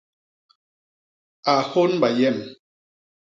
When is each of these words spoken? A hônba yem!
A 1.53 1.55
hônba 1.69 2.09
yem! 2.19 2.37